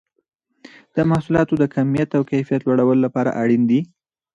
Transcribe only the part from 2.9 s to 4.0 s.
لپاره اړین دي.